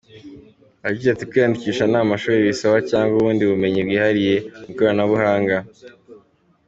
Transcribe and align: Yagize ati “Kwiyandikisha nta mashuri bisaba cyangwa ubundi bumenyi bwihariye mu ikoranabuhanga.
Yagize 0.85 1.07
ati 1.11 1.23
“Kwiyandikisha 1.29 1.83
nta 1.91 2.01
mashuri 2.09 2.45
bisaba 2.49 2.77
cyangwa 2.89 3.13
ubundi 3.15 3.43
bumenyi 3.51 3.79
bwihariye 3.87 4.35
mu 4.57 4.63
ikoranabuhanga. 4.71 5.55